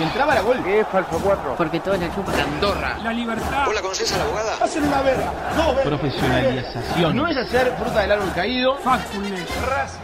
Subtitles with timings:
[0.00, 0.64] Si entraba la gol.
[0.64, 1.56] ¿Qué es falso 4?
[1.58, 2.40] Porque todos la chupan.
[2.40, 2.96] Andorra.
[3.02, 3.66] La libertad.
[3.66, 4.56] ¿Vos la conocés a la abogada?
[4.58, 5.30] Hacen una verga.
[5.54, 5.90] No, verga.
[5.90, 7.16] Profesionalización.
[7.16, 8.76] No es hacer fruta del árbol caído.
[8.78, 9.46] Factfulness.
[9.60, 10.00] Gracias.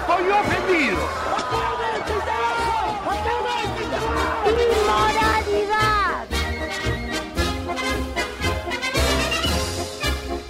[0.00, 0.98] Estoy ofendido.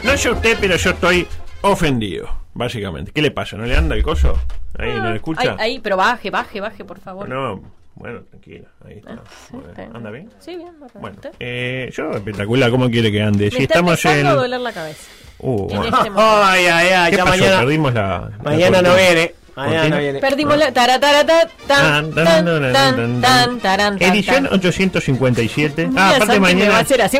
[0.03, 1.29] No sé usted, pero yo estoy
[1.63, 2.29] ofendido,
[2.59, 3.13] básicamente.
[3.13, 3.57] ¿Qué le pasa?
[3.57, 4.39] ¿No le anda el coso?
[4.79, 5.53] Ahí, ¿no le escucha?
[5.53, 7.29] Ahí, ahí, pero baje, baje, baje, por favor.
[7.29, 7.63] No,
[7.95, 8.69] bueno, tranquila.
[8.87, 9.13] Ahí está.
[9.13, 9.91] Ah, Bueno.
[9.95, 10.31] ¿Anda bien?
[10.41, 10.73] Sí, bien.
[10.95, 13.45] Bueno, eh, yo espectacular, ¿cómo quiere que ande?
[13.47, 14.27] Me Si está estamos en...
[14.27, 15.03] doler la cabeza.
[15.39, 15.97] Uh, En bueno.
[15.99, 16.11] este.
[16.17, 17.39] Ay, ay, ay, ¿Qué ya pasó?
[17.39, 18.31] mañana, Perdimos la...
[18.39, 19.35] la mañana no viene.
[19.59, 19.97] Mañana ¿Cortina?
[19.97, 20.19] no viene.
[20.21, 20.73] Perdimos la.
[20.73, 24.55] Taratara, tan, tan, tan, tan, tan, taran, tan, Edición tan.
[24.55, 25.87] 857.
[25.89, 26.79] Mira, Ah, aparte va a mañana...
[27.05, 27.19] así.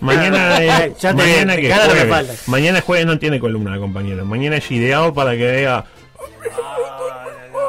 [0.00, 2.48] Mañana, eh, Ya mañana que no jueves.
[2.48, 4.24] Mañana jueves no tiene columna, compañero.
[4.26, 5.84] Mañana es ideal para que vea.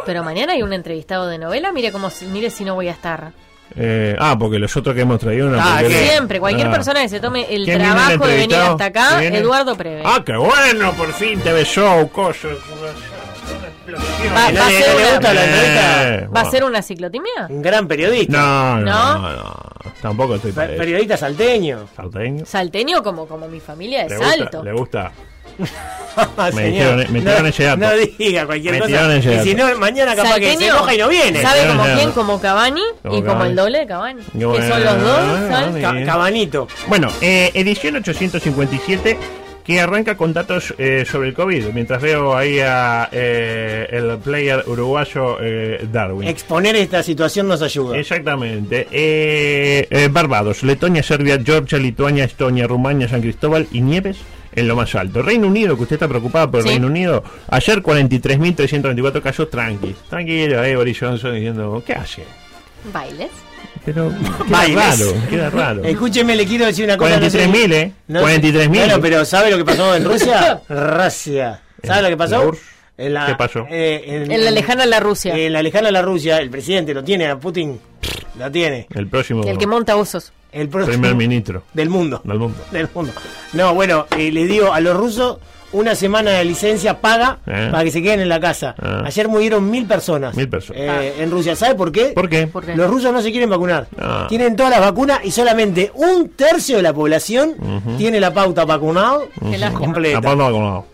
[0.05, 1.71] Pero mañana hay un entrevistado de novela.
[1.71, 3.31] Mire cómo, si- mire si no voy a estar.
[3.75, 5.81] eh, ah, porque los otros que hemos traído una Ah.
[5.87, 6.71] Siempre, cualquier Ah.
[6.71, 9.23] persona que se tome el ¿Quién viene el trabajo de venir hasta acá.
[9.23, 10.01] Eduardo Preve.
[10.03, 12.49] Ah, qué bueno, por fin te show, coso.
[14.27, 16.13] Va, ¿No va a ser una- gusta la entrevista?
[16.13, 17.47] Eh, ¿Va a ser una ciclotimia?
[17.49, 18.37] Un gran periodista.
[18.37, 19.29] No, no, ¿No?
[19.31, 19.53] no,
[20.01, 20.77] Tampoco estoy para eso.
[20.77, 21.87] periodista salteño.
[21.95, 22.45] Salteño.
[22.45, 24.35] Salteño como, como mi familia de ¿Le gusta?
[24.37, 24.63] Salto.
[24.63, 25.11] ¿Le gusta?
[25.59, 26.97] Me señor.
[26.97, 27.77] dijeron- me tiraron no, ese dato.
[27.79, 29.17] No diga cualquier Me cosa.
[29.17, 31.41] Y si no, mañana capaz que se enoja y no viene.
[31.41, 32.11] ¿Sabe como quién?
[32.11, 33.49] Como Cavani Como y como Cavani.
[33.49, 34.21] el doble de Cavani.
[34.23, 34.67] Qué Que bueno.
[34.67, 36.05] son los dos.
[36.05, 36.67] Cabanito.
[36.87, 39.17] Bueno, eh, edición 857
[39.69, 41.65] que arranca con datos eh, sobre el COVID.
[41.75, 46.27] Mientras veo ahí a eh, el player uruguayo eh, Darwin.
[46.27, 47.95] Exponer esta situación nos ayuda.
[47.95, 48.87] Exactamente.
[48.91, 54.17] Eh, eh, Barbados, Letonia, Serbia, Georgia, Lituania, Estonia, Rumania, San Cristóbal y Nieves
[54.53, 55.21] en lo más alto.
[55.21, 56.69] Reino Unido, que usted está preocupado por el Sí.
[56.71, 59.95] Reino Unido, ayer 43.324 casos tranqui.
[60.09, 62.23] Tranquilo, eh, Boris Johnson diciendo, ¿qué hace?
[62.93, 63.29] Bailes.
[63.85, 64.09] Pero
[64.45, 64.75] queda Bailes.
[64.99, 65.83] raro, queda raro.
[65.83, 67.19] Escúcheme, le quiero decir una cosa.
[67.19, 67.91] no sé- 43.000, ¿eh?
[68.07, 68.67] no sé- 43.000.
[68.69, 70.61] Bueno, pero ¿sabe lo que pasó en Rusia?
[70.69, 71.61] Rusia.
[71.83, 72.51] ¿Sabe lo que ¿La pasó?
[72.97, 73.65] En la- ¿Qué pasó?
[73.69, 75.33] eh, en, En la lejana la Rusia.
[75.37, 77.79] En la lejana la Rusia, el presidente lo tiene, a Putin
[78.37, 78.87] lo tiene.
[78.93, 80.33] El próximo el que monta osos.
[80.51, 82.21] El pro- primer ministro del mundo.
[82.25, 82.57] del mundo.
[82.71, 83.13] Del mundo.
[83.53, 85.37] No, bueno, eh, les digo a los rusos
[85.71, 87.69] una semana de licencia paga Eh.
[87.71, 88.75] para que se queden en la casa.
[88.81, 89.03] Ah.
[89.05, 90.35] Ayer murieron mil personas.
[90.35, 90.81] Mil personas.
[90.81, 91.55] eh, en Rusia.
[91.55, 92.07] ¿Sabe por qué?
[92.07, 92.47] ¿Por qué?
[92.47, 92.75] ¿Por qué?
[92.75, 93.87] Los rusos no se quieren vacunar.
[93.99, 94.25] Ah.
[94.29, 97.55] Tienen todas las vacunas y solamente un tercio de la población
[97.97, 98.65] tiene la pauta
[99.59, 99.79] lástima.
[99.79, 100.17] completa.
[100.19, 100.85] Aparte, vacunado.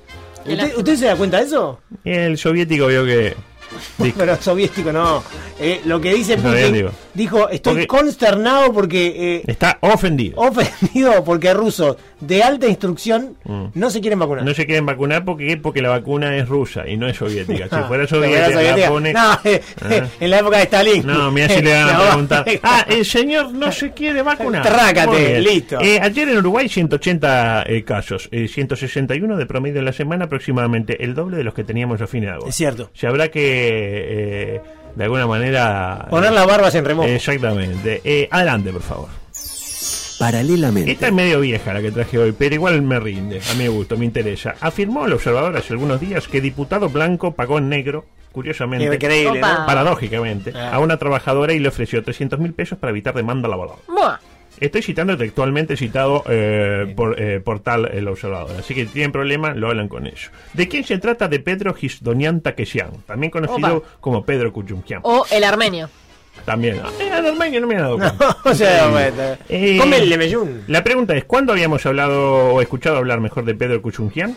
[0.47, 1.79] ¿Usted, usted se da cuenta de eso?
[2.03, 3.35] El soviético vio que.
[4.17, 5.23] Pero soviético no.
[5.59, 9.35] Eh, lo que dice Putin dijo, estoy Porque- consternado porque...
[9.37, 10.37] eh, está ofendido.
[10.37, 13.65] ofendido porque rusos de alta instrucción Mm.
[13.75, 14.43] no se quieren vacunar.
[14.43, 17.67] No se quieren vacunar porque, porque la vacuna es rusa y no es soviética.
[17.75, 18.77] Si fuera soviética, soviética.
[18.77, 19.13] la pone.
[19.13, 19.61] No, eh,
[20.19, 21.05] en la época de Stalin.
[21.05, 22.45] No, mira si le van a preguntar.
[22.63, 24.63] Ah, el señor no se quiere vacunar.
[24.63, 25.77] Trácate, listo.
[25.79, 31.13] Ayer en Uruguay 180 eh, casos, eh, 161 de promedio en la semana, aproximadamente el
[31.13, 32.49] doble de los que teníamos a de agosto.
[32.49, 32.89] Es cierto.
[32.93, 34.61] Se habrá que, eh,
[34.95, 36.07] de alguna manera...
[36.09, 37.07] Poner las barbas en remojo.
[37.07, 38.01] Exactamente.
[38.03, 39.09] Eh, adelante, por favor.
[40.19, 40.91] Paralelamente.
[40.91, 43.97] Esta es medio vieja la que traje hoy, pero igual me rinde, a mi gusto,
[43.97, 44.55] me interesa.
[44.61, 50.53] Afirmó el observador hace algunos días que diputado blanco pagó en negro, curiosamente, Increíble, paradójicamente,
[50.55, 50.71] Ah.
[50.73, 53.75] a una trabajadora y le ofreció 300 mil pesos para evitar demanda laboral.
[53.87, 54.17] Buah.
[54.59, 59.57] Estoy citando textualmente citado eh, por eh, portal El Observador, así que si tienen problemas
[59.57, 60.31] lo hablan con ellos.
[60.53, 61.27] ¿De quién se trata?
[61.27, 63.87] De Pedro Gisdonian Takesian, también conocido Opa.
[63.99, 65.01] como Pedro Kuchumkian.
[65.03, 65.89] O el armenio.
[66.45, 66.79] También.
[66.83, 68.37] Ah, era normal que no me ha dado cuenta.
[68.43, 70.63] o sea, bueno, Eh, come el.
[70.67, 74.35] La pregunta es, ¿cuándo habíamos hablado o escuchado hablar mejor de Pedro Kuchungian?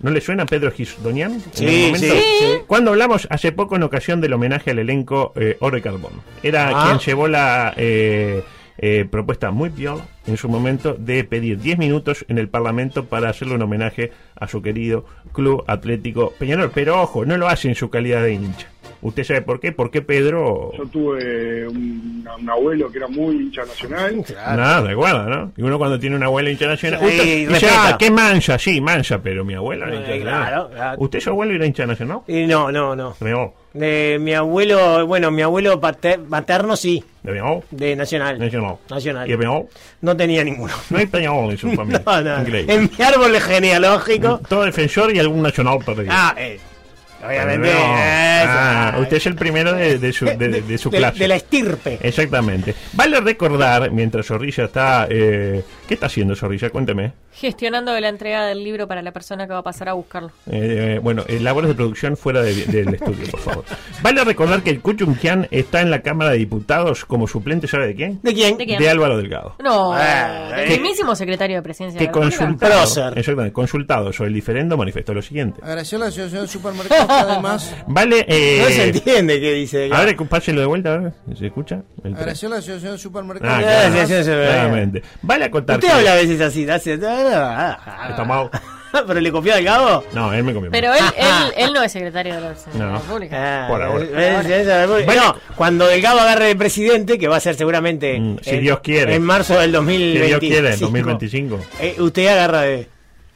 [0.00, 1.32] ¿No le suena Pedro Gisdonian?
[1.32, 2.46] en Sí, sí, sí.
[2.66, 6.12] Cuando hablamos hace poco en ocasión del homenaje al elenco eh, Ore Carbón.
[6.42, 6.84] Era Ah.
[6.86, 8.42] quien llevó la, eh,
[8.78, 13.30] eh, propuesta muy piola en su momento de pedir 10 minutos en el Parlamento para
[13.30, 16.70] hacerle un homenaje a su querido Club Atlético Peñarol.
[16.74, 18.68] Pero ojo, no lo hace en su calidad de hincha.
[19.06, 19.72] ¿Usted sabe por qué?
[19.72, 20.72] Porque Pedro...
[20.76, 24.24] Yo tuve un, un abuelo que era muy hincha nacional.
[24.34, 25.52] Nada, recuerda, ¿no?
[25.56, 27.00] Y uno cuando tiene una abuela hincha nacional...
[27.00, 27.88] Sí, usted dice, respeta.
[27.88, 30.46] ah, qué mancha, sí, mancha, pero mi abuela era hincha Eh, nacional.
[30.48, 30.96] claro, claro.
[31.02, 32.18] ¿Usted su abuelo era hincha nacional?
[32.26, 33.14] Y no, no, no.
[33.20, 33.54] De mi abuelo.
[33.74, 37.62] De mi abuelo, bueno, mi abuelo pater- materno sí, De mi abuelo.
[37.70, 38.38] de Nacional.
[38.38, 38.76] Nacional.
[38.90, 39.28] Nacional.
[39.28, 39.68] ¿Y de mi abuelo?
[40.00, 40.72] No tenía ninguno.
[40.90, 42.02] No hay Peñarol en su familia.
[42.06, 42.40] No, no.
[42.40, 42.74] Increíble.
[42.74, 44.40] En mi árbol genealógico.
[44.48, 46.10] Todo defensor y algún nacional perdido.
[46.10, 46.58] Ah, eh,
[47.26, 47.68] obviamente.
[47.68, 47.78] No.
[47.78, 51.18] eso, Ah, usted es el primero de, de su, de, su clase.
[51.18, 51.98] de la estirpe.
[52.02, 52.74] Exactamente.
[52.92, 55.06] Vale recordar, mientras Zorrilla está...
[55.10, 56.68] eh, ¿Qué está haciendo Zorrilla?
[56.70, 57.12] Cuénteme.
[57.32, 60.30] Gestionando la entrega del libro para la persona que va a pasar a buscarlo.
[60.50, 63.64] Eh, eh, bueno, eh, labores de producción fuera de- del estudio, por favor.
[64.02, 67.94] Vale recordar que el Kuchunkian está en la Cámara de Diputados como suplente, ¿sabe de
[67.94, 68.20] quién?
[68.22, 68.56] ¿De quién?
[68.56, 68.78] ¿De quién?
[68.80, 69.54] De Álvaro Delgado.
[69.62, 72.46] No, Ah, el mismísimo secretario de presidencia Que de la República.
[72.68, 75.60] consultado, exactamente, consultado sobre el diferendo manifestó lo siguiente.
[75.62, 77.74] Agradeció a la Asociación de Supermercados además.
[77.86, 79.88] Vale, eh, No se entiende qué dice.
[79.92, 81.82] a ver, páselo de vuelta, a ver, ¿se escucha?
[82.02, 83.62] Agradeció a la Asociación de Ah, Supermercados.
[83.62, 85.02] claro, sí, sí, sí, claramente.
[85.22, 86.94] Vale acotar Usted que- habla a veces así, hace.
[86.94, 88.50] Está mal.
[89.06, 90.04] Pero le copió al cabo.
[90.14, 90.70] No, él me comió.
[90.70, 91.26] Pero él, él,
[91.56, 92.92] él no es secretario de la de No.
[92.92, 93.64] la República.
[93.64, 94.04] Ah, Por ahora.
[94.04, 95.16] eh, eh, eh.
[95.16, 98.80] No, cuando Delgado agarre de presidente, que va a ser seguramente Mm, si en- Dios
[98.80, 99.14] quiere.
[99.14, 100.26] en marzo del Si 2025.
[100.28, 101.60] Dios quiere, en 2025.
[101.80, 102.88] eh, usted agarra de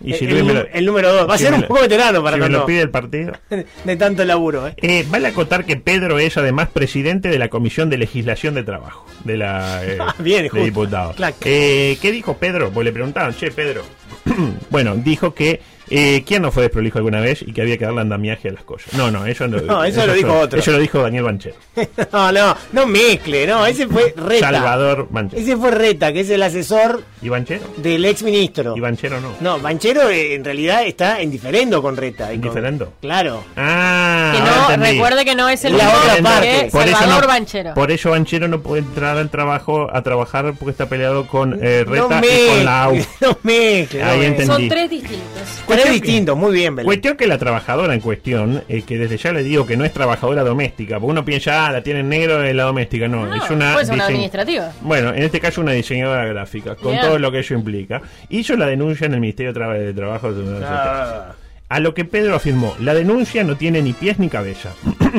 [0.02, 1.28] Y si el, lo- número 2.
[1.28, 3.32] Va a ser un lo- poco veterano para si me lo tanto, pide el partido.
[3.84, 4.66] de tanto laburo.
[4.68, 4.74] ¿eh?
[4.78, 9.04] Eh, vale acotar que Pedro es además presidente de la Comisión de Legislación de Trabajo
[9.24, 11.16] de la eh, Ah, bien, de diputados.
[11.44, 12.70] Eh, ¿Qué dijo Pedro?
[12.70, 13.82] Pues le preguntaron, che, Pedro.
[14.70, 18.00] bueno, dijo que eh, ¿quién no fue desprolijo alguna vez y que había que darle
[18.00, 18.92] andamiaje a las cosas?
[18.94, 19.60] No, no, eso no.
[19.60, 20.58] No, eso lo dijo fue- otro.
[20.60, 21.56] Eso lo dijo Daniel Banchero.
[22.12, 24.50] no, no, no mezcle, no, ese fue Reta.
[24.50, 25.42] Salvador Banchero.
[25.42, 27.62] Ese fue Reta, que es el asesor ¿Y Banchero?
[27.76, 28.74] del ex ministro.
[28.76, 29.34] ¿Y Banchero no?
[29.40, 32.32] No, Banchero eh, en realidad está en diferendo con Reta.
[32.32, 32.92] ¿En con- diferendo?
[33.00, 33.44] Claro.
[33.56, 34.92] Ah, Que no, entendí.
[34.98, 36.68] recuerde que no es el La otra parte.
[36.70, 37.74] Por eso Salvador no- Banchero.
[37.74, 41.84] Por eso Banchero no puede entrar al trabajo a trabajar porque está peleado con eh,
[41.86, 42.94] no Reta y con la AU.
[42.94, 44.02] mezcle, no mezcle.
[44.02, 44.46] Ahí no entendí.
[44.46, 45.42] Son tres distintos.
[45.82, 46.86] Cuestión que- distintos, muy bien, Belén.
[46.86, 49.92] Cuestión que la trabajadora en cuestión, eh, que desde ya le digo que no es
[49.92, 53.34] trabajadora doméstica, porque uno piensa, ah, la tiene en negro en la doméstica, no, No,
[53.44, 54.72] es una, administrativa.
[54.82, 58.02] Bueno, en este caso una diseñadora gráfica, con todo lo que ello implica.
[58.28, 60.30] Hizo la denuncia en el Ministerio de, Traba- de Trabajo.
[60.64, 61.32] Ah.
[61.68, 64.70] A lo que Pedro afirmó, la denuncia no tiene ni pies ni cabeza.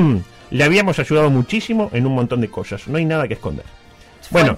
[0.50, 3.64] le habíamos ayudado muchísimo en un montón de cosas, no hay nada que esconder.
[4.30, 4.54] Bueno,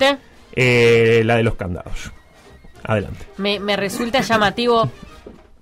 [0.57, 2.11] eh, la de los candados.
[2.83, 3.25] Adelante.
[3.39, 4.91] Me, me resulta llamativo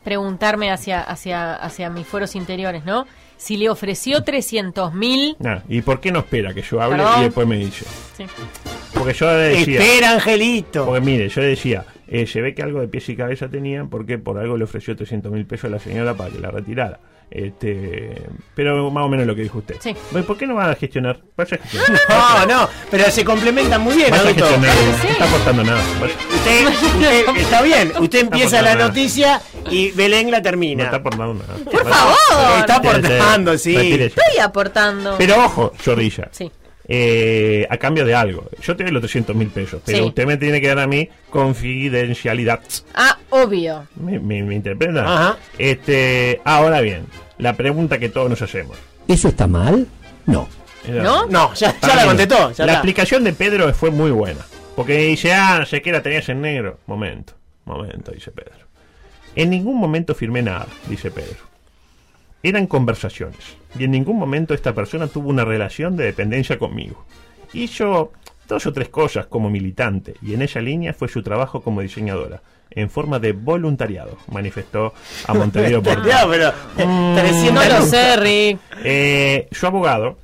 [0.04, 3.06] preguntarme hacia, hacia, hacia mis fueros interiores, ¿no?
[3.37, 5.37] Si le ofreció 300 mil...
[5.44, 7.20] Ah, ¿Y por qué no espera que yo hable Perdón.
[7.20, 7.84] y después me dice?
[8.16, 8.25] Sí.
[8.94, 9.81] Porque yo decía...
[9.81, 10.84] Espera, Angelito.
[10.87, 14.19] Porque mire, yo decía, eh, se ve que algo de pies y cabeza tenía porque
[14.19, 17.00] por algo le ofreció 300 mil pesos a la señora para que la retirara.
[17.34, 18.14] Este,
[18.55, 19.76] pero más o menos lo que dijo usted.
[19.81, 19.96] Sí.
[20.11, 21.19] Bueno, ¿Por qué no va a gestionar?
[21.34, 22.00] Vaya a gestionar.
[22.08, 24.75] No, no, pero se complementan muy bien, Vaya a gestionar.
[24.76, 25.81] No está aportando nada.
[26.34, 28.88] Usted, usted- está bien, usted empieza la nada.
[28.88, 29.40] noticia
[29.70, 30.84] y Belén la No termina.
[30.84, 31.55] está aportando nada.
[31.64, 32.58] Por favor.
[32.61, 33.76] Está aportando, sí.
[33.76, 35.14] Estoy aportando.
[35.17, 36.29] Pero ojo, Zorrilla.
[36.32, 36.50] Sí.
[36.88, 38.49] Eh, a cambio de algo.
[38.61, 40.05] Yo te doy los 300 mil pesos, pero Sí.
[40.05, 42.61] usted me tiene que dar a mí confidencialidad.
[42.94, 43.86] Ah, obvio.
[43.96, 45.05] ¿Me, me, me interpreta?
[45.05, 45.36] Ajá.
[45.58, 47.06] Este, ahora bien,
[47.39, 48.77] la pregunta que todos nos hacemos.
[49.08, 49.86] ¿Eso está mal?
[50.27, 50.48] No.
[50.89, 51.27] ¿No?
[51.27, 52.51] No, ya, la contestó.
[52.53, 54.41] Ya la explicación de Pedro fue muy buena.
[54.74, 56.79] Porque dice, ah, sé que la tenías en negro.
[56.86, 57.34] Momento,
[57.65, 58.67] momento, dice Pedro.
[59.36, 61.36] En ningún momento firmé nada, dice Pedro.
[62.43, 63.39] Eran conversaciones.
[63.79, 67.05] Y en ningún momento esta persona tuvo una relación de dependencia conmigo.
[67.53, 68.13] Hizo
[68.49, 70.15] dos o tres cosas como militante.
[70.22, 72.43] Y en esa línea fue su trabajo como diseñadora.
[72.75, 74.94] En forma de voluntariado, manifestó
[75.27, 77.91] a Montevideo por Ya, pero Mm, 300 No lo lucas.
[77.91, 78.58] sé, Rick.
[78.84, 80.17] eh, su abogado,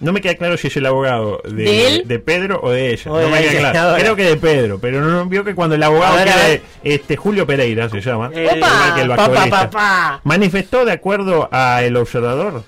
[0.00, 3.10] no me queda claro si es el abogado de, ¿De Pedro o de ella.
[3.12, 3.96] O no me queda claro.
[3.98, 7.16] Creo que de Pedro, pero no, vio que cuando el abogado ver, que de- este
[7.16, 8.60] Julio Pereira se llama, el
[10.24, 12.62] manifestó de acuerdo a el observador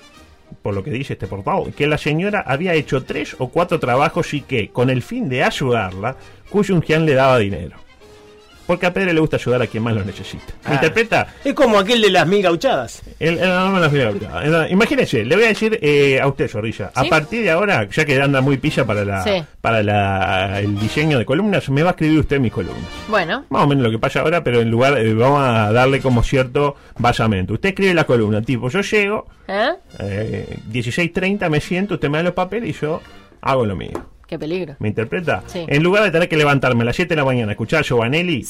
[0.61, 4.33] por lo que dice este portal, que la señora había hecho tres o cuatro trabajos
[4.33, 6.17] y que, con el fin de ayudarla,
[6.49, 7.77] Kuyungian le daba dinero.
[8.67, 10.43] Porque a Pedro le gusta ayudar a quien más lo necesita.
[10.65, 10.73] ¿Me Ah.
[10.75, 11.27] interpreta?
[11.43, 13.01] Es como aquel de las mil gauchadas.
[13.19, 17.03] El, el- no las a Imagínese, le voy a decir eh, a usted, Zorrilla, a
[17.03, 17.09] ¿Sí?
[17.09, 19.43] partir de ahora, ya que anda muy pilla para la Sí.
[19.61, 22.83] para la, el diseño de columnas, me va a escribir usted mis columnas.
[23.07, 26.01] Bueno, Más o menos lo que pasa ahora, pero en lugar, eh, vamos a darle
[26.01, 27.53] como cierto basamento.
[27.53, 29.69] Usted escribe la columna, tipo, yo llego, ¿eh?
[29.99, 33.01] eh, 16.30 me siento, usted me da los papeles y yo
[33.41, 33.91] hago lo mío.
[34.27, 34.75] Qué peligro.
[34.79, 35.41] ¿Me interpreta?
[35.47, 35.65] Sí.
[35.67, 37.83] En lugar de tener que levantarme a las 7 de la mañana a escuchar a
[37.83, 38.45] Giovanelli,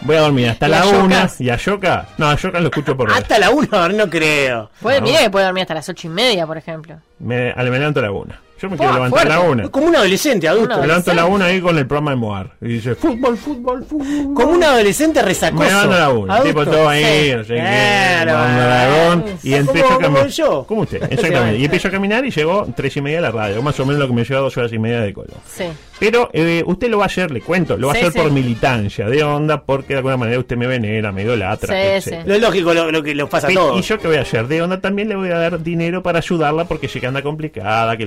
[0.00, 1.40] voy a dormir hasta ¿Y la a 1 Yocas?
[1.40, 2.08] y a Yoka.
[2.18, 3.10] No, a Yoka lo escucho por.
[3.12, 4.70] Hasta la 1, no creo.
[4.82, 5.06] Puede, No.
[5.06, 6.96] mire que puede dormir hasta las ocho y media, por ejemplo.
[7.20, 8.34] Me, me levanto a la 1.
[8.60, 9.40] Yo me quiero levantar a la.
[9.40, 9.70] 1.
[9.70, 10.74] Como un adolescente adulto.
[10.74, 11.26] Una Me levanto a la.
[11.26, 12.50] 1 ahí con el programa de Moar.
[12.60, 14.34] Y dice, fútbol, fútbol, fútbol.
[14.34, 15.62] Como un adolescente resacoso.
[15.62, 16.32] Me levanto a la 1.
[16.32, 16.48] Adulto.
[16.48, 17.34] Tipo todo ahí, Sí.
[17.36, 19.38] no sé qué.
[19.42, 20.26] Y empiezo a como caminar.
[20.28, 20.64] yo.
[20.66, 21.58] Como usted, exactamente.
[21.58, 23.62] Y empiezo a caminar y llegó 3 y media a la radio.
[23.62, 25.36] Más o menos lo que me lleva 2 horas y media de Colón.
[25.46, 25.64] Sí.
[25.98, 28.18] Pero eh, usted lo va a hacer, le cuento, lo va Sí, a hacer sí.
[28.20, 31.74] por militancia de onda, porque de alguna manera usted me venera, me idolatra.
[31.74, 32.22] Sí, etcétera.
[32.24, 33.78] Lo es lógico lo, lo que nos pasa a todos.
[33.78, 36.18] Y yo qué voy a hacer, de onda también le voy a dar dinero para
[36.18, 38.06] ayudarla porque sé que anda complicada, que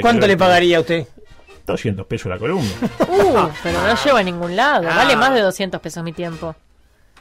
[0.00, 1.06] ¿Cuánto le pagaría a usted?
[1.66, 2.70] 200 pesos la columna.
[3.08, 4.86] Uh, pero no lleva a ningún lado.
[4.90, 4.96] Ah.
[4.96, 6.54] Vale más de 200 pesos mi tiempo.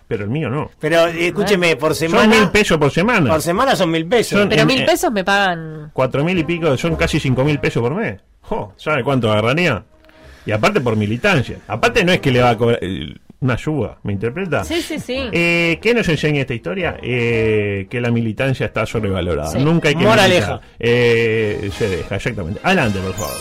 [0.07, 0.69] Pero el mío no.
[0.79, 2.27] Pero eh, escúcheme, por Son semana.
[2.39, 3.31] mil pesos por semana.
[3.31, 4.37] Por semana son mil pesos.
[4.39, 5.89] Son- Pero En- mil eh, pesos me pagan.
[5.93, 8.19] Cuatro mil y pico, son casi cinco mil pesos por mes.
[8.41, 9.83] Jo, ¿Sabe cuánto agarraría?
[10.45, 11.57] Y aparte por militancia.
[11.67, 14.63] Aparte no es que le va a cobrar eh, una ayuda, ¿me interpreta?
[14.63, 15.29] Sí, sí, sí.
[15.31, 16.97] Eh, ¿Qué nos enseña esta historia?
[17.01, 19.51] Eh, que la militancia está sobrevalorada.
[19.51, 19.59] Sí.
[19.59, 20.59] Nunca hay que Moraleja.
[20.79, 22.59] Eh, se deja, exactamente.
[22.63, 23.37] Adelante, por favor.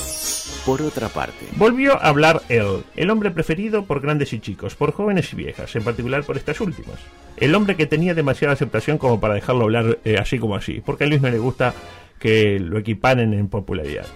[0.64, 4.92] Por otra parte, Volvió a hablar él, el hombre preferido por grandes y chicos, por
[4.92, 6.96] jóvenes y viejas, en particular por estas últimas.
[7.36, 11.04] El hombre que tenía demasiada aceptación como para dejarlo hablar eh, así como así, porque
[11.04, 11.74] a Luis no le gusta
[12.18, 14.06] que lo equiparen en popularidad.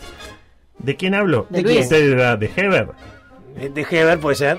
[0.79, 1.47] ¿De quién hablo?
[1.51, 1.81] De Luis.
[1.81, 2.89] ¿Usted era de Heber?
[3.59, 4.59] De ver, puede ser.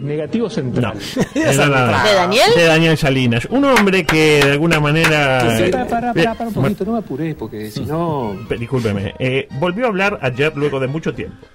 [0.00, 0.50] Negativo No.
[0.50, 0.98] central.
[1.34, 2.02] Era nada.
[2.04, 2.50] ¿De Daniel?
[2.56, 3.46] De Daniel Salinas.
[3.50, 5.44] Un hombre que de alguna manera...
[5.70, 8.36] Para, para, para, para un Eh, poquito, no me apuré, porque si no.
[8.48, 11.46] Pe- Discúlpeme, eh, volvió a hablar ayer luego de mucho tiempo.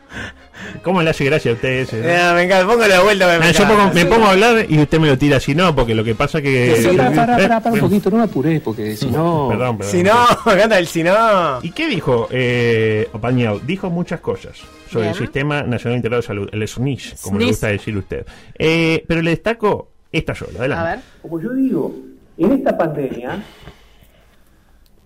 [0.82, 2.00] ¿Cómo le hace gracia a usted ese?
[2.00, 3.40] Eh, me encanta, póngalo de vuelta.
[3.40, 5.76] Me Ah, yo pongo- me pongo a hablar y usted me lo tira así, no,
[5.76, 6.76] porque lo que pasa que...
[6.78, 9.48] Sí, para, para, para, para un poquito, no me apuré, porque si no.
[9.50, 9.92] Perdón, perdón.
[9.92, 11.60] Si no, me encanta el si no.
[11.62, 13.60] ¿Y qué dijo eh, Opañao?
[13.60, 14.58] Dijo muchas cosas
[14.92, 15.16] sobre el.
[15.16, 18.26] Sistema Nacional Integrado de Salud, el SNIS, como le gusta decir usted.
[18.58, 20.90] Eh, pero le destaco esta sola, A adelante.
[20.92, 21.00] ver.
[21.22, 21.96] Como yo digo,
[22.38, 23.44] en esta pandemia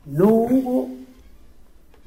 [0.06, 0.90] no hubo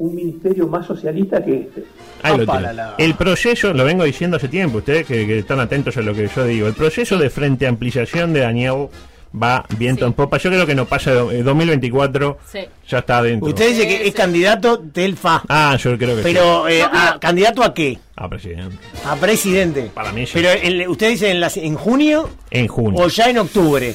[0.02, 1.84] un ministerio más socialista que este.
[2.22, 2.72] Ahí lo Opa, tiene.
[2.74, 2.94] la, la.
[2.98, 6.28] El proceso, lo vengo diciendo hace tiempo, ustedes que, que están atentos a lo que
[6.34, 8.88] yo digo, el proceso de frente ampliación de Daniel
[9.34, 10.06] va viento Sí.
[10.08, 10.36] en popa.
[10.38, 12.58] Yo creo que no pasa eh, 2024, Sí.
[12.88, 13.48] ya está adentro.
[13.48, 15.42] Usted dice que es candidato del FA.
[15.48, 16.28] Ah, yo creo que sí.
[16.32, 17.98] Pero, eh, a- ¿candidato a qué?
[18.16, 18.76] Ah, presidente.
[19.06, 19.90] A presidente.
[19.94, 20.32] Para mí sí.
[20.34, 23.00] Pero en- usted dice en, las- en junio En junio.
[23.02, 23.94] o ya en octubre.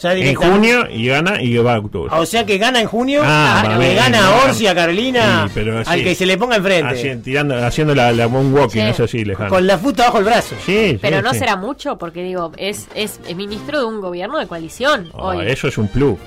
[0.00, 2.10] Ya En junio y gana y va a octubre.
[2.16, 4.74] O sea que gana en junio, Ah, a- para le mí, gana a Orsi, a
[4.74, 5.90] Carolina, Sí, pero así.
[5.90, 6.94] al que se le ponga enfrente.
[6.94, 8.88] Así, tirando, haciendo la, la moonwalking, Sí.
[8.88, 9.48] eso sí, lejano.
[9.50, 10.56] Con la futa bajo el brazo.
[10.66, 11.38] Sí, Pero sí, no sí.
[11.38, 15.10] será mucho, porque digo, es, es ministro de un gobierno de coalición.
[15.14, 15.46] Ah, hoy.
[15.48, 16.18] eso es un plus.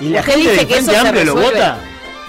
[0.00, 1.78] Y la gente dice del que eso se lo vota.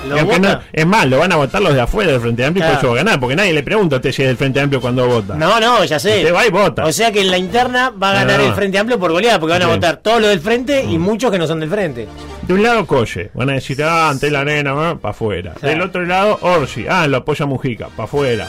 [0.07, 2.77] No- es más, lo van a votar los de afuera del Frente Amplio y por
[2.77, 4.79] eso va a ganar, porque nadie le pregunta a usted si es del Frente Amplio
[4.81, 5.35] cuando vota.
[5.35, 6.19] No, no, ya sé.
[6.19, 6.85] Usted va y vota.
[6.85, 8.45] O sea que en la interna va a ganar no.
[8.45, 9.71] el Frente Amplio por goleada, porque van a Sí.
[9.71, 9.75] Mm.
[9.75, 12.07] votar todos los del Frente y muchos que no son del Frente.
[12.43, 13.29] De un lado, Colle.
[13.33, 15.53] Van a decir, ah, ante la arena, para afuera.
[15.59, 15.67] Claro.
[15.75, 16.85] Del otro lado, Orsi.
[16.89, 18.47] Ah, lo apoya Mujica, para afuera.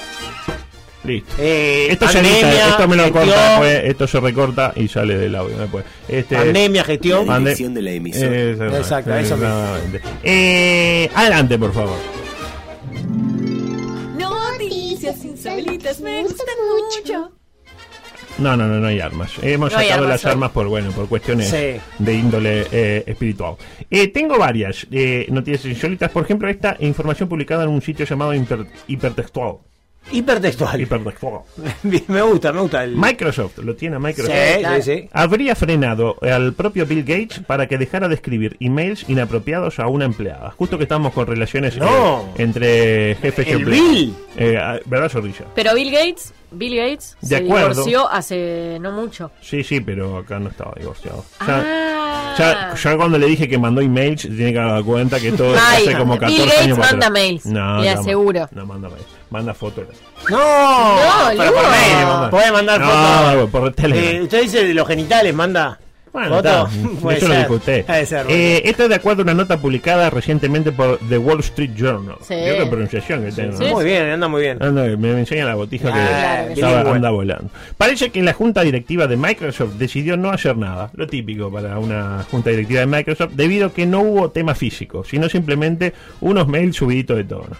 [1.03, 1.33] Listo.
[1.39, 5.17] Eh, Esto se edita, esto me lo gestión, corta, pues, esto se recorta y sale
[5.17, 5.85] del audio después.
[6.07, 7.27] Este, pandemia, gestión.
[7.27, 8.27] La Pande- de la emisora.
[8.37, 10.01] Eh, exacto, eso exactamente.
[10.23, 11.97] Eh, adelante, por favor.
[14.19, 17.33] Noticias insólitas me gustan mucho.
[18.39, 19.33] No, no, no, no hay armas.
[19.43, 21.81] Hemos No sacado armas, las armas por bueno, por cuestiones Sí.
[21.99, 23.57] de índole eh, espiritual.
[23.91, 26.11] Eh, tengo varias eh, noticias insólitas.
[26.11, 29.57] Por ejemplo, esta información publicada en un sitio llamado Hiper- Hipertextual.
[30.13, 30.81] Hipertextual.
[30.81, 31.43] Hipertextual.
[32.09, 32.97] me gusta, me gusta el.
[32.97, 34.33] Microsoft, lo tiene Microsoft.
[34.35, 34.83] Sí, claro.
[34.83, 35.09] sí, sí.
[35.13, 40.07] Habría frenado al propio Bill Gates para que dejara de escribir emails inapropiados a una
[40.07, 40.51] empleada.
[40.57, 42.23] Justo que estamos con relaciones No.
[42.37, 43.91] eh, entre jefes y empleados.
[43.91, 44.15] Bill.
[44.37, 45.45] Eh, ah, ¿Verdad, Zorrilla?
[45.55, 47.69] Pero Bill Gates, Bill Gates De se acuerdo.
[47.71, 49.31] divorció hace no mucho.
[49.41, 51.25] Sí, sí, pero acá no estaba divorciado.
[51.47, 52.35] Ya, Ah.
[52.39, 55.87] ya, ya cuando le dije que mandó emails, tiene que dar cuenta que todo Ay,
[55.87, 57.11] hace como 14 Bill Gates años manda atrás.
[57.13, 58.49] mails, No, le no, aseguro.
[58.53, 59.07] No, manda mails.
[59.31, 59.87] Manda fotos.
[60.29, 62.31] No, No, pero por mail.
[62.31, 63.51] Puede mandar No, fotos.
[63.51, 64.15] por Telegram.
[64.17, 65.79] Eh, usted dice de los genitales, manda.
[66.13, 66.67] Bueno, está,
[67.01, 67.87] Puede eso lo dijo usted.
[68.05, 71.71] Ser, Eh, esto es de acuerdo a una nota publicada recientemente por The Wall Street
[71.77, 72.17] Journal.
[72.23, 72.35] Sí.
[72.35, 73.57] Yo qué pronunciación que tengo.
[73.57, 73.63] sí.
[73.67, 73.71] ¿no?
[73.75, 74.59] Muy bien, anda muy bien.
[74.61, 76.89] Me, me enseña la botija que Claro que estaba- sí.
[76.97, 77.51] anda volando.
[77.79, 82.27] Parece que la junta directiva de Microsoft decidió no hacer nada, lo típico para una
[82.29, 86.75] junta directiva de Microsoft, debido a que no hubo tema físico, sino simplemente unos mails
[86.75, 87.57] subiditos de tono.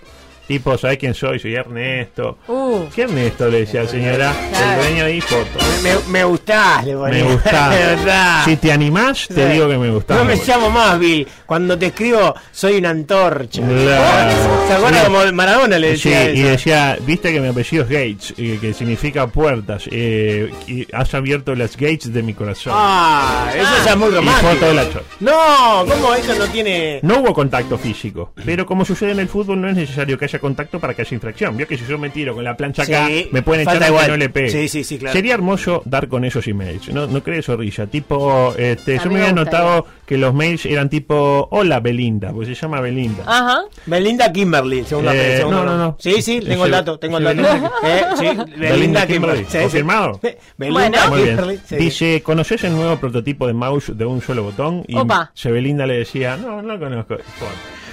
[0.51, 1.39] Tipo, ¿sabés quién soy?
[1.39, 2.39] Soy Ernesto.
[2.49, 3.49] Uh, ¿Qué Ernesto?
[3.49, 4.35] Le decía señora.
[4.51, 4.83] Claro.
[4.83, 5.47] El dueño ahí foto.
[5.81, 7.25] Me, me gustás, le ponía.
[7.25, 7.69] Me gusta.
[7.71, 8.45] Me gustás.
[8.47, 9.53] Si te animás, te Sí.
[9.53, 10.17] digo que me gusta.
[10.17, 11.25] No me llamo más, Bill.
[11.47, 13.63] Cuando te escribo, soy una antorcha.
[13.63, 14.33] Claro.
[14.67, 16.49] ¿Se acuerdan como Maradona le Sí, decía y eso?
[16.49, 21.55] decía, viste que mi apellido es Gates, eh, que significa puertas, eh, y has abierto
[21.55, 22.73] las gates de mi corazón.
[22.75, 24.49] Ah, eso ya es muy y romántico.
[24.51, 25.05] foto de la chota.
[25.21, 26.99] No, ¿cómo eso no tiene...?
[27.03, 30.40] No hubo contacto físico, pero como sucede en el fútbol, no es necesario que haya
[30.41, 31.57] contacto para que haya infracción.
[31.57, 34.09] Vio que si yo me tiro con la plancha acá, Sí, me pueden echar igual.
[34.09, 34.51] no le pegue.
[34.51, 35.13] Sí, sí, sí, claro.
[35.13, 36.89] Sería hermoso dar con esos emails.
[36.93, 37.87] No, no crees, Zorrilla.
[37.87, 42.55] Tipo, este, yo me había notado que los mails eran tipo, hola Belinda, pues se
[42.55, 43.23] llama Belinda.
[43.27, 43.61] ajá.
[43.87, 45.41] Belinda Kimberly, segunda Eh, vez.
[45.47, 45.97] no, no, no.
[46.01, 47.37] Sí, sí, tengo el dato, tengo el dato.
[47.43, 47.73] Belinda.
[47.85, 48.27] Eh, sí,
[48.59, 49.45] Belinda Kimberly.
[49.45, 49.59] Sí, sí.
[49.59, 50.21] ¿Confirmado?
[50.57, 51.25] Belinda Bueno.
[51.27, 51.61] Kimberly.
[51.79, 54.85] Dice, ¿conoces el nuevo prototipo de mouse de un solo botón?
[54.89, 55.31] Y Opa.
[55.35, 57.17] Sebelinda le decía, no, no lo conozco.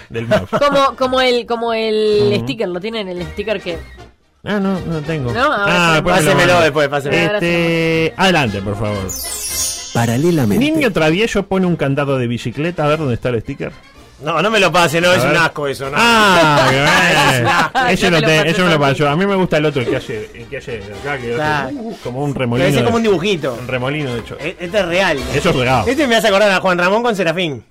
[0.10, 0.50] Del mouse.
[0.60, 3.78] Como, como el, como el sticker, lo tienen el sticker que.
[4.44, 5.34] Ah, no, no tengo.
[5.34, 7.34] No, ahora ah, después me lo Pásemelo después, pásemelo.
[7.36, 9.08] Este, adelante, por favor.
[9.94, 10.64] Paralelamente.
[10.64, 12.86] Niño travieso pone un candado de bicicleta.
[12.86, 13.72] A ver dónde está el sticker.
[14.24, 15.96] No, no me lo pase, no, A es un asco eso, ¿no?
[16.00, 17.70] Ah, qué bueno.
[17.74, 18.86] Ay, Ese no no me lo te- pases eso me lo a mí.
[18.86, 19.10] pasó.
[19.10, 21.74] A mí me gusta el otro, el que hace, el que hace acá, que hace,
[21.76, 22.70] uh, como un Debe remolino.
[22.70, 23.58] ser de- como un dibujito.
[23.62, 24.38] un remolino, de hecho.
[24.40, 25.20] E- Este es real.
[25.36, 25.88] Eso es regalo.
[25.88, 27.64] Este me hace acordar a Juan Ramón con Serafín.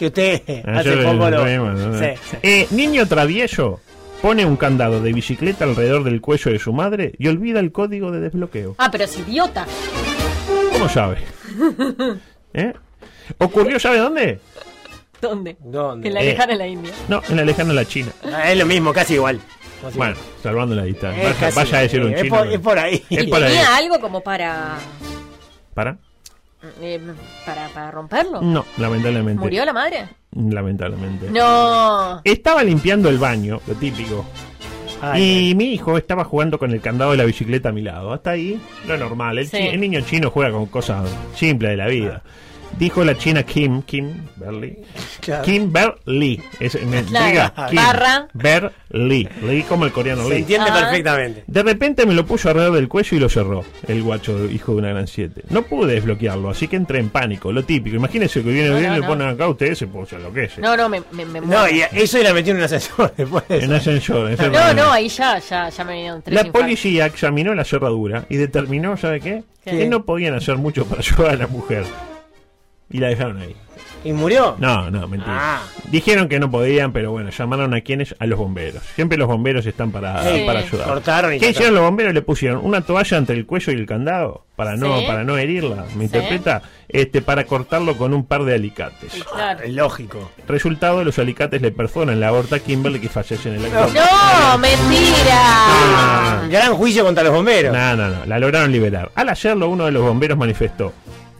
[0.00, 1.44] Que usted Ah, hace poco lo.
[1.44, 2.18] Sí, eh.
[2.30, 2.36] sí.
[2.42, 3.80] Eh, niño travieso
[4.22, 8.10] pone un candado de bicicleta alrededor del cuello de su madre y olvida el código
[8.10, 8.76] de desbloqueo.
[8.78, 9.66] Ah, pero es idiota.
[10.72, 11.18] ¿Cómo sabe?
[12.54, 12.72] ¿Eh?
[13.38, 14.40] ¿Ocurrió, sabe dónde?
[15.20, 15.56] ¿Dónde?
[15.60, 16.08] ¿Dónde?
[16.08, 16.24] En la Eh.
[16.24, 16.92] lejana la India.
[17.08, 18.10] No, en la lejana la China.
[18.24, 19.38] Ah, es lo mismo, casi igual.
[19.82, 20.26] Casi Bueno, igual.
[20.42, 21.22] salvando la distancia.
[21.38, 22.14] Vaya, vaya a decir un.
[22.14, 22.36] Es chino.
[22.36, 23.04] por- es por ahí.
[23.10, 23.50] Es ¿Y por ahí.
[23.52, 24.78] tenía algo como para,
[25.74, 25.98] ¿Para?
[26.80, 27.00] Eh,
[27.46, 27.68] para.
[27.68, 28.40] para romperlo?
[28.42, 29.40] No, lamentablemente.
[29.42, 30.08] ¿Murió la madre?
[30.32, 31.30] Lamentablemente.
[31.30, 32.20] No.
[32.24, 34.24] Estaba limpiando el baño, lo típico.
[35.02, 38.12] Ay, y mi hijo estaba jugando con el candado de la bicicleta a mi lado.
[38.12, 39.38] Hasta ahí, lo normal.
[39.38, 39.56] El, Sí.
[39.56, 42.22] chi- el niño chino juega con cosas simples de la vida.
[42.78, 44.78] Dijo la china Kim, Kim Berly.
[45.20, 45.44] Claro.
[45.44, 46.42] Kim Berly.
[46.60, 47.26] Es, me Claro.
[47.26, 48.28] diga, Kim Barra.
[48.32, 49.28] Berly.
[49.42, 50.36] Leí como el coreano Se Lee.
[50.40, 50.78] entiende Ah.
[50.80, 51.44] perfectamente.
[51.46, 54.78] De repente me lo puso alrededor del cuello y lo cerró, el guacho hijo de
[54.78, 55.42] una gran siete.
[55.50, 57.96] No pude desbloquearlo, así que entré en pánico, lo típico.
[57.96, 59.06] Imagínense que viene No, bien, no, le no.
[59.08, 60.60] ponen acá, ustedes se, pues, enloquece.
[60.62, 61.68] No, no, me, me, me No, muero.
[61.70, 63.44] y eso y la metió en un ascensor después.
[63.50, 64.30] En ascensor.
[64.30, 66.62] ese No, no, ahí ya, ya, ya me vinieron tres La infartos.
[66.62, 69.42] policía examinó la cerradura y determinó, ¿sabe qué?
[69.64, 69.70] ¿Qué?
[69.72, 71.84] Que no podían hacer mucho para ayudar a la mujer.
[72.90, 73.54] Y la dejaron ahí.
[74.02, 74.56] ¿Y murió?
[74.58, 75.36] No, no, mentira.
[75.38, 75.62] Ah.
[75.90, 78.82] Dijeron que no podían, pero bueno, llamaron a quienes, a los bomberos.
[78.94, 80.42] Siempre los bomberos están para, Sí.
[80.46, 80.88] para ayudar.
[80.88, 82.14] Cortaron y ¿Qué hicieron los bomberos?
[82.14, 85.04] Le pusieron una toalla entre el cuello y el candado para no, Sí.
[85.06, 85.84] para no herirla.
[85.96, 86.16] ¿Me Sí.
[86.16, 86.62] interpreta?
[86.88, 89.22] Este, para cortarlo con un par de alicates.
[89.32, 89.60] Claro.
[89.62, 90.30] Es lógico.
[90.48, 93.92] Resultado, los alicates le perforan la aorta a Kimberly que fallece en el acto.
[93.94, 95.34] No, mentira.
[95.34, 96.42] Ah.
[96.50, 97.72] Gran juicio contra los bomberos.
[97.72, 99.10] No, no, no, la lograron liberar.
[99.14, 100.92] Al hacerlo, uno de los bomberos manifestó: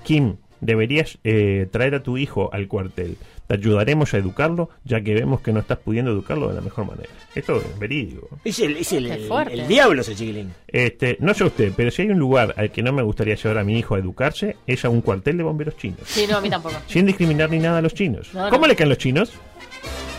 [0.05, 3.17] Kim, deberías eh, traer a tu hijo al cuartel.
[3.47, 6.87] Te ayudaremos a educarlo, ya que vemos que no estás pudiendo educarlo de la mejor
[6.87, 7.09] manera.
[7.35, 8.29] Esto es verídico.
[8.45, 9.55] Es el, es el, Qué el- fuerte.
[9.55, 10.53] el diablo ese chiquilín.
[10.69, 13.59] Este, no sé usted, pero si hay un lugar al que no me gustaría llevar
[13.59, 16.01] a mi hijo a educarse, es a un cuartel de bomberos chinos.
[16.05, 16.77] Sí, no, a mí tampoco.
[16.87, 18.33] Sin discriminar ni nada a los chinos.
[18.33, 18.51] No, no.
[18.51, 19.33] ¿Cómo le caen los chinos?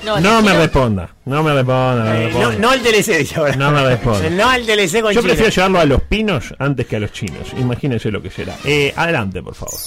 [0.03, 2.57] No, me responda, no me responda, no me Eh, no, responda.
[2.59, 3.55] no al DLC, dice ahora.
[3.55, 4.29] No me responde.
[4.31, 5.33] No al DLC con Yo China.
[5.33, 7.49] prefiero llevarlo a los pinos antes que a los chinos.
[7.57, 8.55] Imagínense lo que será.
[8.65, 9.79] Eh, adelante, por favor.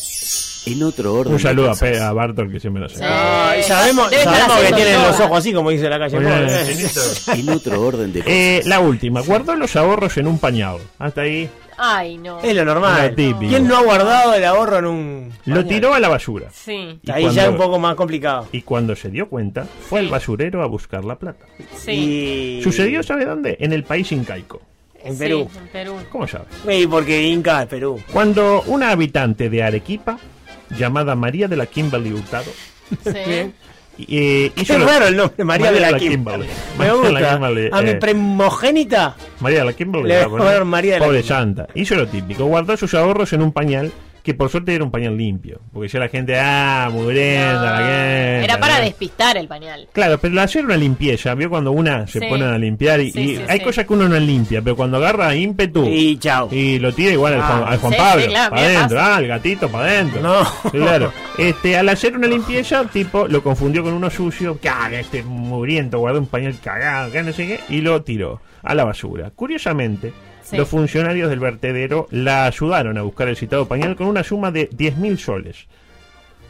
[0.66, 1.34] En otro orden.
[1.34, 2.14] Un saludo a, cosas.
[2.14, 3.00] Bartol que siempre nos Sí.
[3.02, 6.16] Ah, y sabemos, sabemos que tienen los ojos así, como dice la calle.
[7.34, 8.32] En otro orden de cosas.
[8.34, 10.78] Eh, la última, guardó los ahorros en un pañal.
[10.98, 12.40] Hasta ahí Ay, no.
[12.40, 13.08] Es lo normal.
[13.08, 13.48] Lo típico.
[13.50, 15.32] ¿Quién no ha guardado el ahorro en un.
[15.46, 16.48] lo tiró a la basura.
[16.52, 18.46] Sí, Y Ahí cuando- ya es un poco más complicado.
[18.52, 20.06] Y cuando se dio cuenta, fue Sí.
[20.06, 21.44] al basurero a buscar la plata.
[21.76, 22.58] sí.
[22.60, 22.62] Y...
[22.62, 23.56] ¿Sucedió, sabe dónde?
[23.60, 24.62] En el país incaico.
[25.02, 25.50] En Sí, Perú.
[25.58, 25.96] en Perú.
[26.10, 26.44] ¿Cómo sabe?
[26.66, 28.00] Sí, porque Inca es Perú.
[28.12, 30.16] Cuando una habitante de Arequipa,
[30.78, 32.50] llamada María de la Kimberly Hurtado,
[33.04, 33.12] Sí.
[34.08, 36.46] eh, Qué lo- raro el nombre, María, de la, Kimberly.
[36.78, 37.32] Me María de la gusta.
[37.34, 37.94] Kimberly, a mi eh.
[37.94, 39.16] primogénita.
[39.40, 40.08] María de la Kimberly.
[40.08, 40.64] Le voy a poner.
[40.64, 41.44] María de la Pobre Kimberly.
[41.46, 41.68] santa.
[41.74, 42.44] Hizo lo típico.
[42.46, 43.92] Guardó sus ahorros en un pañal
[44.24, 45.60] que por suerte era un pañal limpio.
[45.70, 48.44] Porque ya la gente, ah, mugrienta, la gente.
[48.44, 48.84] Era para ¿no?
[48.84, 49.86] despistar el pañal.
[49.92, 52.26] Claro, pero al hacer una limpieza, vio cuando una se Sí.
[52.26, 53.64] ponen a limpiar y, Sí, y sí, hay sí.
[53.64, 56.48] cosas que uno no limpia, pero cuando agarra ímpetu Y chao.
[56.50, 57.46] y lo tira igual al Ah.
[57.46, 60.22] Juan, al Juan Sí, Pablo, sí, claro, para adentro, ah, el gatito para adentro.
[60.22, 60.70] No.
[60.70, 61.12] Claro.
[61.36, 66.18] Este, al hacer una limpieza, tipo, lo confundió con uno sucio, caga, este mugriento, guardó
[66.20, 69.32] un pañal cagado, que no sé qué, y lo tiró a la basura.
[69.34, 70.12] Curiosamente,
[70.44, 70.56] Sí.
[70.58, 74.68] los funcionarios del vertedero la ayudaron a buscar el citado pañal con una suma de
[74.70, 75.66] 10.000 soles.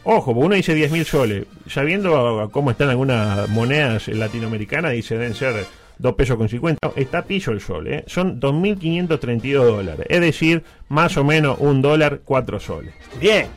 [0.03, 1.45] Ojo, uno dice 10.000 soles.
[1.67, 5.65] Sabiendo cómo están algunas monedas latinoamericanas, dice deben ser
[5.97, 6.91] 2 pesos con 50.
[6.95, 8.03] Está pillo el sol, ¿eh?
[8.05, 10.05] Son 2.532 dólares.
[10.09, 12.93] Es decir, más o menos un dólar, 4 soles.
[13.19, 13.47] Bien.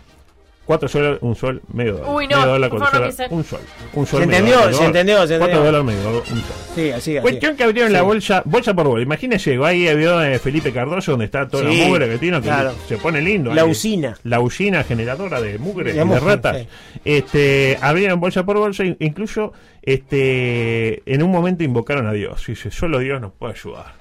[0.69, 2.15] 4 soles, un sol, medio dólar.
[2.15, 3.61] Uy, no, medio dólar, por favor, no soles, quise- un sol.
[3.95, 5.65] Un sol Se medio entendió, dólar, se entendió, se 4 entendió.
[5.65, 6.57] dólares medio dólar, un sol.
[6.75, 7.23] Sí, así, así.
[7.23, 9.03] Cuestión que abrieron la bolsa, bolsa por bolsa.
[9.03, 12.45] Imagínese, ahí vio eh, Felipe Cardoso donde está toda Sí, la mugre que tiene, que
[12.45, 12.75] claro.
[12.87, 13.53] se pone lindo.
[13.55, 13.71] La ahí.
[13.71, 14.17] usina.
[14.25, 16.59] La usina generadora de mugre De y de ratas.
[16.59, 16.69] sí.
[17.05, 19.53] Este, abrieron bolsa por bolsa, e incluso
[19.83, 22.49] este, en un momento invocaron a Dios.
[22.49, 23.95] Y dice, solo Dios nos puede ayudar.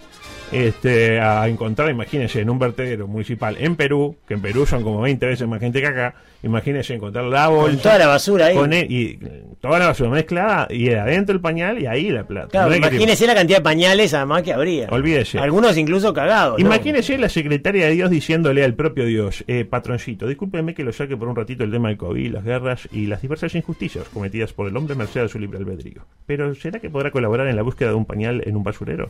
[0.51, 5.01] Este, a encontrar, imagínense, en un vertedero municipal en Perú, que en Perú son como
[5.01, 7.73] 20 veces más gente que acá, imagínense encontrar la bolsa.
[7.73, 8.55] Con toda la basura ahí.
[8.55, 9.19] con él- y
[9.59, 12.47] toda la basura mezclada y adentro el pañal y ahí la plata.
[12.47, 14.87] Claro, No que- imagínese la cantidad de pañales además que habría.
[14.89, 15.37] Olvídese.
[15.39, 16.59] Algunos incluso cagados.
[16.59, 16.65] ¿no?
[16.65, 21.17] Imagínese la secretaria de Dios diciéndole al propio Dios, eh, patroncito, discúlpeme que lo saque
[21.17, 24.67] por un ratito el tema del COVID, las guerras y las diversas injusticias cometidas por
[24.69, 26.05] el hombre merced a su libre albedrío.
[26.25, 29.09] Pero ¿será que podrá colaborar en la búsqueda de un pañal en un basurero?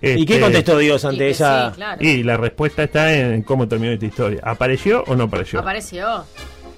[0.00, 1.70] ¿Y qué Este, contestó Dios Y ante que esa...?
[1.70, 2.02] sí, claro.
[2.04, 4.40] Y la respuesta está en cómo terminó esta historia.
[4.44, 5.60] ¿Apareció o no apareció?
[5.60, 6.24] Apareció.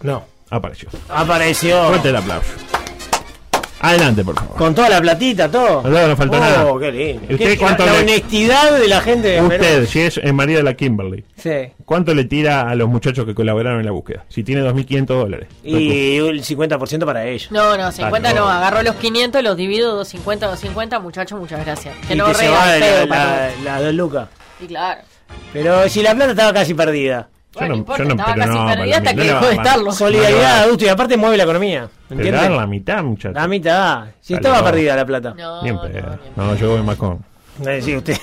[0.03, 0.25] No.
[0.51, 0.89] Apareció.
[1.09, 1.85] Apareció.
[1.89, 2.51] Fuerte el aplauso.
[3.83, 4.57] Adelante, por favor.
[4.57, 5.83] Con toda la platita, todo.
[5.83, 6.67] No, no faltó oh, nada.
[6.81, 7.27] qué lindo.
[7.31, 9.87] ¿Y usted Qué- cuánto la le- honestidad de la gente de Usted, Perú.
[9.87, 11.51] si es el marido de la Kimberly, Sí.
[11.87, 14.25] ¿cuánto le tira a los muchachos que colaboraron en la búsqueda?
[14.29, 15.49] Si tiene 2.500 dólares.
[15.65, 17.51] Y el 50% para ellos.
[17.51, 18.41] No, no, 50 no.
[18.41, 18.49] no.
[18.51, 20.99] Agarró los 500, los divido 250, 250.
[21.01, 21.95] Muchachos, muchas gracias.
[22.07, 23.65] Que y no se va la, la, todos.
[23.65, 24.29] la dos lucas.
[24.61, 25.01] Y claro.
[25.53, 27.29] Pero si la plata estaba casi perdida.
[27.53, 29.17] Bueno, no- no importa, yo no- estaba pero casi no, perdida para hasta mí, que
[29.17, 29.93] no le dejó va de a- estarlo.
[29.93, 31.89] Solidaridad, adulto, y aparte mueve la economía.
[32.11, 32.51] ¿Entiendes?
[32.51, 33.35] la mitad, muchachos.
[33.35, 34.05] La mitad.
[34.21, 34.65] Si Dale, estaba no.
[34.65, 35.35] perdida la plata.
[35.37, 35.79] No, Bien
[36.37, 37.25] no, yo voy más con.
[37.67, 38.17] Eh, sí, usted.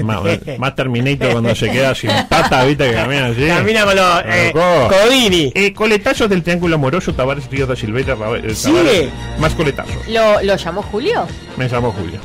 [0.00, 0.20] Más,
[0.58, 3.46] más Terminator cuando se queda sin pata, viste que camina así.
[3.46, 4.52] Camina con los eh.
[4.52, 5.52] Codini.
[5.54, 8.14] Eh, coletazos del triángulo amoroso, Tavares Río da Silveira.
[8.16, 9.08] Ra- eh, ¿Sigue?
[9.38, 9.94] Más coletazos.
[10.08, 11.24] ¿Lo, ¿Lo llamó Julio?
[11.56, 12.18] Me llamó Julio.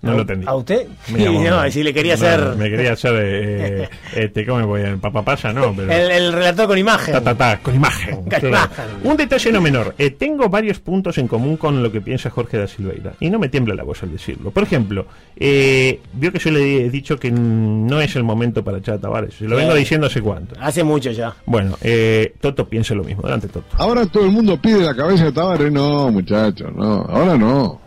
[0.00, 0.46] No lo entendí.
[0.46, 0.86] ¿A usted?
[1.08, 3.14] Me Sí, llamó- no, si le quería No, hacer Me quería hacer.
[3.16, 4.96] eh, eh, este, ¿Cómo me voy a.?
[4.96, 5.90] Papapaya, no, pero.
[5.92, 7.12] el, el relator con imagen.
[7.14, 8.14] Ta, ta, ta, con imagen.
[8.14, 8.48] Con Claro.
[8.48, 8.84] imagen.
[9.02, 9.96] Un detalle no menor.
[9.98, 13.14] Eh, tengo varios puntos en común con lo que piensa Jorge da Silveira.
[13.18, 14.52] Y no me tiembla la voz al decirlo.
[14.52, 15.06] Por ejemplo,
[15.36, 18.98] eh, vio que yo le he dicho que no es el momento para echar a
[19.00, 19.34] Tavares.
[19.34, 20.54] Se lo vengo diciendo hace cuánto.
[20.60, 21.34] Hace mucho ya.
[21.44, 23.22] Bueno, eh, Toto piensa lo mismo.
[23.22, 23.66] Adelante, Toto.
[23.76, 25.72] Ahora todo el mundo pide la cabeza de Tavares.
[25.72, 27.02] No, muchachos, no.
[27.02, 27.80] Ahora no.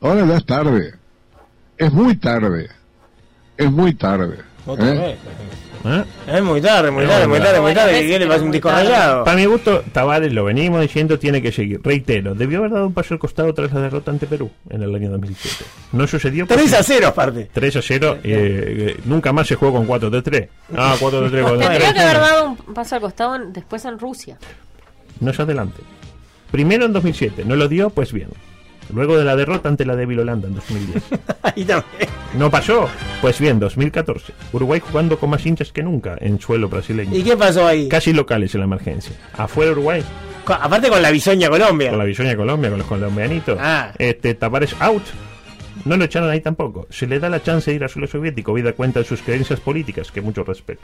[0.00, 0.94] Ahora ya es tarde.
[1.78, 2.68] Es muy tarde.
[3.56, 4.38] Es muy tarde.
[4.66, 4.98] Otra ¿eh?
[4.98, 5.18] vez.
[5.88, 6.04] ¿Eh?
[6.26, 8.06] Es muy tarde, muy tarde, muy muy tarde, muy tarde.
[8.08, 9.22] ¿Qué le pasa un disco rayado?
[9.22, 11.80] Para mi gusto, Tavares, lo venimos diciendo, tiene que seguir.
[11.84, 14.92] Reitero, debió haber dado un paso al costado tras la derrota ante Perú en el
[14.92, 15.64] año 2007.
[15.92, 16.46] No sucedió.
[16.46, 17.50] 3 porque- a 0 aparte.
[17.52, 18.18] 3 a 0.
[18.24, 20.48] eh, eh, nunca más se jugó con 4-3-3.
[20.76, 21.58] Ah, 4-3-3, 4-3-3.
[21.68, 24.38] Tendría que haber dado un paso al costado en- después en Rusia.
[25.20, 25.82] No es adelante.
[26.50, 28.28] Primero en 2007, no lo dio, pues bien.
[28.92, 31.02] Luego de la derrota ante la débil Holanda en 2010.
[31.42, 32.10] Ahí también.
[32.38, 32.88] No pasó,
[33.20, 34.32] pues bien, 2014.
[34.52, 37.16] Uruguay jugando con más hinchas que nunca en suelo brasileño.
[37.16, 37.88] ¿Y qué pasó ahí?
[37.88, 39.16] Casi locales en la emergencia.
[39.36, 40.02] Afuera Uruguay,
[40.46, 41.90] Aparte con la bisoña Colombia.
[41.90, 43.58] con la Bisoña Colombia, con los colombianitos.
[43.60, 43.92] Ah.
[43.98, 45.02] Este, Tavares out.
[45.84, 46.86] No lo echaron ahí tampoco.
[46.90, 49.60] Se le da la chance de ir a suelo soviético, vida cuenta de sus creencias
[49.60, 50.82] políticas, que mucho respeto.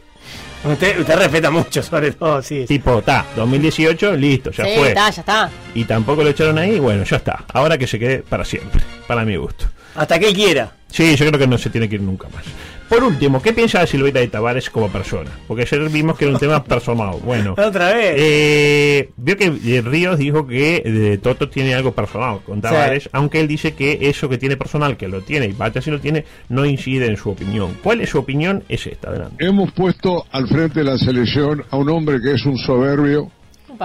[0.64, 2.64] Usted, usted respeta mucho, sobre todo, sí.
[2.66, 4.88] Tipo, ta, 2018, listo, ya sí, fue.
[4.88, 5.50] está, ya está.
[5.74, 7.44] y tampoco lo echaron ahí, bueno, ya está.
[7.52, 9.66] Ahora que se quede para siempre, para mi gusto.
[9.94, 10.72] Hasta que él quiera.
[10.88, 12.44] Sí, yo creo que no se tiene que ir nunca más.
[12.92, 15.30] Por último, ¿qué piensa de Silveira de Tavares como persona?
[15.48, 17.16] Porque ayer vimos que era un tema personal.
[17.24, 18.16] Bueno, Otra vez.
[18.18, 23.40] eh, vio que eh, Ríos dijo que eh, Toto tiene algo personal con Tavares, aunque
[23.40, 26.26] él dice que eso que tiene personal, que lo tiene y vaya si lo tiene,
[26.50, 27.78] no incide en su opinión.
[27.82, 28.62] ¿Cuál es su opinión?
[28.68, 29.42] Es esta, adelante.
[29.42, 33.30] Hemos puesto al frente de la selección a un hombre que es un soberbio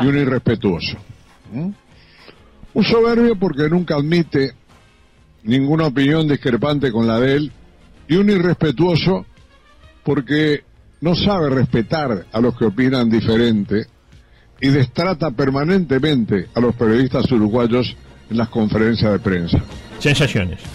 [0.02, 0.98] y un irrespetuoso.
[1.54, 1.70] ¿Mm?
[2.74, 4.52] Un soberbio porque nunca admite
[5.44, 7.52] ninguna opinión discrepante con la de él
[8.08, 9.26] y un irrespetuoso
[10.04, 10.64] porque
[11.02, 13.88] no sabe respetar a los que opinan diferente
[14.60, 17.96] y destrata permanentemente a los periodistas uruguayos
[18.30, 19.60] en las conferencias de prensa.
[20.00, 20.60] Sensaciones.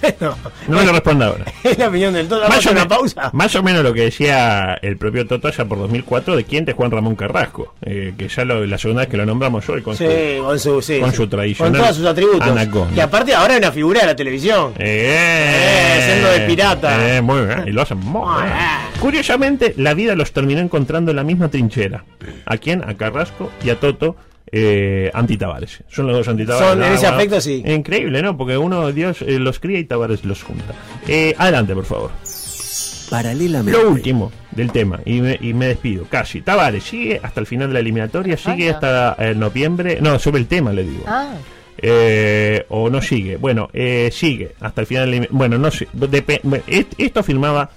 [0.00, 0.34] Bueno,
[0.68, 1.44] No me lo responda ahora.
[1.64, 2.40] es la opinión del todo.
[2.40, 3.30] Vamos Más o, una me- pausa.
[3.32, 6.72] más o menos lo que decía el propio Toto allá por 2004 de quién de
[6.74, 9.96] Juan Ramón Carrasco, eh, que ya lo, la segunda vez que lo nombramos hoy con
[9.96, 10.04] Sí,
[10.36, 11.16] su- con su, sí, con sí.
[11.16, 12.42] su tradicional Con todos sus atributos.
[12.48, 12.94] anaconda.
[12.94, 14.72] Que aparte ahora es una figura de la televisión.
[14.78, 17.16] Eh, siendo de pirata.
[17.16, 18.54] Eh, muy bien, y lo hacen muy bien.
[19.00, 22.04] Curiosamente, la vida los terminó encontrando en la misma trinchera.
[22.46, 22.82] ¿A quién?
[22.88, 24.16] A Carrasco y a Toto.
[24.52, 25.84] Eh, anti-Tavares.
[25.88, 26.68] Son los dos anti-Tavares.
[26.68, 27.62] Son, en ese aspecto, sí.
[27.66, 28.36] Increíble, ¿no?
[28.36, 30.74] Porque uno, Dios eh, los cría y Tavares los junta.
[31.06, 32.10] Eh, adelante, por favor.
[33.10, 33.80] Paralelamente.
[33.80, 36.42] Lo último del tema, y me, y me despido, casi.
[36.42, 39.10] Tavares sigue hasta el final de la eliminatoria, sigue falta.
[39.10, 39.98] hasta eh, noviembre.
[40.00, 41.04] No, sobre el tema le digo.
[41.06, 41.34] Ah,
[41.82, 43.36] eh, o no sigue.
[43.36, 45.28] Bueno, eh, sigue hasta el final.
[45.30, 45.88] Bueno, no sé.
[46.98, 47.70] esto afirmaba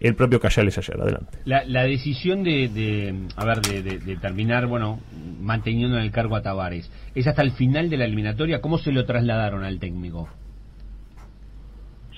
[0.00, 1.00] el propio Casales ayer.
[1.00, 1.38] Adelante.
[1.44, 5.00] La, la decisión de, de, a ver, de, de- de terminar, bueno,
[5.40, 8.60] manteniendo en el cargo a Tavares, ¿es hasta el final de la eliminatoria?
[8.60, 10.28] ¿Cómo se lo trasladaron al técnico?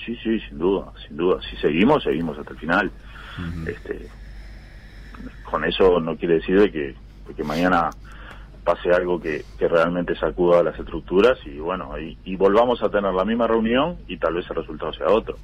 [0.05, 1.41] Sí, sí, sin duda, sin duda.
[1.51, 2.91] Si seguimos, seguimos hasta el final.
[3.67, 4.09] este,
[5.43, 6.95] con eso no quiere decir de que,
[7.29, 7.91] de que mañana
[8.65, 13.13] pase algo que, que realmente sacuda las estructuras y bueno, y, y volvamos a tener
[13.13, 15.37] la misma reunión y tal vez el resultado sea otro.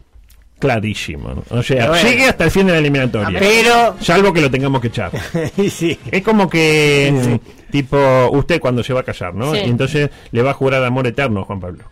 [0.58, 1.30] Clarísimo.
[1.34, 1.44] ¿no?
[1.58, 2.08] O sea, Bueno.
[2.08, 3.38] sigue hasta el fin de la eliminatoria.
[3.38, 5.10] Pero- Salvo que lo tengamos que echar.
[5.70, 5.98] sí.
[6.10, 7.38] Es como que,
[7.70, 9.52] tipo, usted cuando se va a casar, ¿no?
[9.54, 9.60] Sí.
[9.64, 11.84] Y entonces le va a jurar amor eterno a Juan Pablo.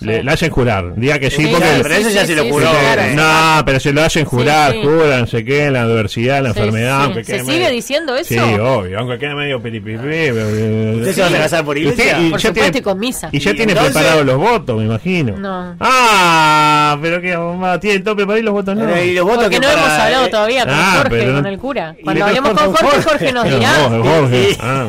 [0.00, 1.66] Le, le hacen jurar, diga que sí, Sí, porque...
[1.66, 2.66] claro, pero eso ya se lo juró.
[3.14, 4.80] No, pero se lo hacen jurar, sí.
[4.82, 8.28] juran, se queda en la adversidad, la Sí, enfermedad, ¿Se sigue medio- diciendo eso?
[8.28, 9.98] Sí, obvio, aunque quede medio piripipí.
[9.98, 12.18] ¿Usted se va a casar por iglesia?
[12.30, 13.28] Por supuesto, y con misa.
[13.32, 13.94] Y ya ¿Y tiene entonces?
[13.94, 15.36] preparados los votos, me imagino.
[15.38, 15.76] No.
[15.80, 18.86] Ah, pero que bomba, tiene todo preparado y los votos no.
[18.86, 21.34] Pero, ¿y los votos Porque que no para- hemos hablado todavía con Ah, Jorge, pero-
[21.34, 21.94] con el cura.
[22.02, 23.32] Cuando le hablemos con Jorge, Jorge.
[23.32, 23.70] Nos dirá.
[24.02, 24.50] Jorge.
[24.50, 24.86] Y- Ah,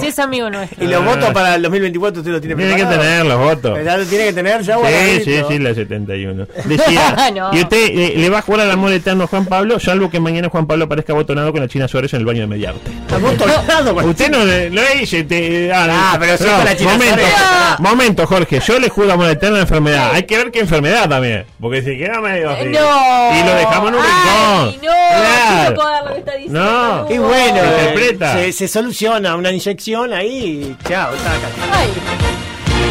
[0.00, 0.84] si es amigo nuestro.
[0.84, 1.04] Y los Ah.
[1.06, 3.06] votos para el 2024 usted los tiene Tiene que preparados.
[3.06, 3.78] tener los votos.
[4.08, 6.46] Tiene que tener ya Sí, sí, sí, la 71.
[6.64, 7.50] Decía, No.
[7.54, 10.20] y usted eh, le va a jugar al amor eterno a Juan Pablo, salvo que
[10.20, 12.90] mañana Juan Pablo aparezca botonado con la China Suárez en el baño de Mediarte.
[13.14, 16.92] Amontonado con- Usted no le- lo dice, te, ah, Ah, pero si con la China
[16.92, 17.80] momento, Suárez.
[17.80, 20.10] momento, Jorge, yo le juro amor eterno a la enfermedad.
[20.12, 22.64] Hay que ver qué enfermedad también, porque si queda medio así.
[22.66, 23.40] No.
[23.40, 24.86] Y lo dejamos en un Ay, rincón.
[24.86, 24.92] no.
[25.12, 26.02] Claro.
[26.06, 26.60] Lo que está diciendo.
[26.62, 27.06] No.
[27.06, 27.56] Qué bueno.
[27.56, 28.32] Se eh, interpreta.
[28.34, 31.48] Se, se soluciona una inyección ahí chao, taca.
[31.72, 31.88] Ay,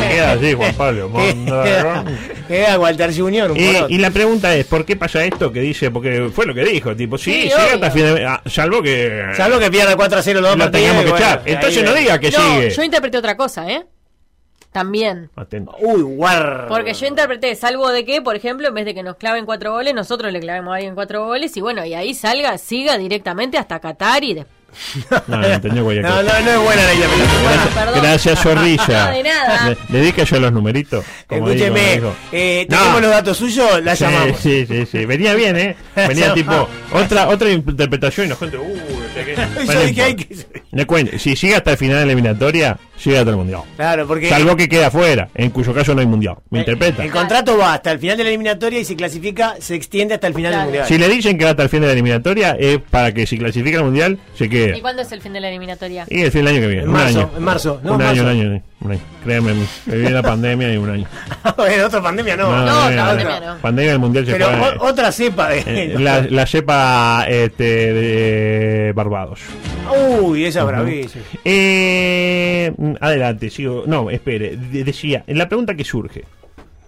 [0.09, 1.11] Queda así, Juan Pablo.
[1.11, 2.17] Queda, mondragón.
[2.47, 3.89] queda Walter Junior un Y, poroto.
[3.89, 5.91] y la pregunta es, ¿por qué pasa esto que dice?
[5.91, 7.75] Porque fue lo que dijo, tipo, sí, Sí, llega obvio.
[7.75, 8.25] hasta fin de...
[8.25, 9.25] ah, salvo que...
[9.35, 11.41] Salvo que pierda 4 a 0 los dos lo partidos, tengamos que bueno, echar.
[11.45, 11.89] ahí Entonces ve.
[11.89, 12.69] no diga que no, sigue.
[12.71, 13.85] yo interpreté otra cosa, ¿eh?
[14.71, 15.29] También.
[15.35, 15.75] Atento.
[15.81, 16.67] Uy, guar.
[16.69, 19.73] Porque yo interpreté, salvo de que, por ejemplo, en vez de que nos claven cuatro
[19.73, 23.57] goles, nosotros le clavemos a alguien cuatro goles y bueno, y ahí salga, siga directamente
[23.57, 24.60] hasta Qatar y después.
[25.09, 27.07] No, no No, no, no es buena la idea.
[27.43, 28.01] Gracias, perdón.
[28.01, 29.05] gracias, Zorrilla.
[29.05, 29.69] No, de nada.
[29.69, 31.05] Le, le dedica yo los numeritos.
[31.27, 32.15] como Escúcheme, digo, digo.
[32.31, 32.77] eh, No.
[32.77, 34.37] tenemos los datos suyos, la Sí, llamamos.
[34.39, 35.05] sí, sí, sí.
[35.05, 35.75] Venía bien, ¿eh?
[35.95, 38.61] Venía tipo otra otra interpretación y la gente, uh.
[38.63, 40.53] Yo Bueno, dije, hay importa.
[40.53, 43.61] que- Le cuento, si llega hasta el final de la eliminatoria, llega hasta el mundial.
[43.75, 46.35] Claro, porque Salvo que queda afuera, en cuyo caso no hay mundial.
[46.49, 47.03] ¿Me interpreta?
[47.03, 50.27] el contrato va hasta el final de la eliminatoria y si clasifica, se extiende hasta
[50.27, 50.65] el final Claro.
[50.71, 50.87] del mundial.
[50.87, 53.37] Si le dicen que va hasta el fin de la eliminatoria, es para que si
[53.37, 54.81] clasifica al mundial, se ¿Y quede.
[54.81, 56.05] cuándo es el fin de la eliminatoria?
[56.09, 56.83] Y el fin del año que viene.
[56.83, 57.29] En un marzo, año.
[57.37, 59.01] en marzo, no, un año, un año, un año.
[59.23, 59.53] Créeme,
[59.85, 61.05] me viene la pandemia y un año.
[61.57, 62.49] bueno, otra pandemia no.
[62.51, 63.57] No, no, pandemia no.
[63.59, 64.89] Pandemia del mundial se Pero fue.
[64.89, 65.59] otra cepa de.
[65.67, 69.39] eh, la, la cepa este, de Barbados.
[70.21, 71.23] Uy, esa es bravísima.
[71.43, 73.83] Eh, adelante, sigo.
[73.87, 74.57] No, espere.
[74.57, 76.25] de- decía, en la pregunta que surge